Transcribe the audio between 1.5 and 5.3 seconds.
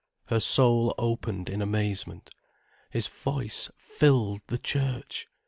amazement. His voice filled the church!